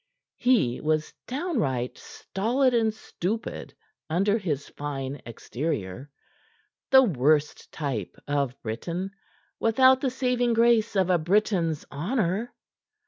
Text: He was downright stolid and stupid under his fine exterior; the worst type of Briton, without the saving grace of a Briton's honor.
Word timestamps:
He 0.37 0.81
was 0.81 1.13
downright 1.27 1.95
stolid 1.95 2.73
and 2.73 2.91
stupid 2.91 3.75
under 4.09 4.39
his 4.39 4.67
fine 4.69 5.21
exterior; 5.27 6.09
the 6.89 7.03
worst 7.03 7.71
type 7.71 8.15
of 8.27 8.59
Briton, 8.63 9.11
without 9.59 10.01
the 10.01 10.09
saving 10.09 10.53
grace 10.53 10.95
of 10.95 11.11
a 11.11 11.19
Briton's 11.19 11.85
honor. 11.91 12.51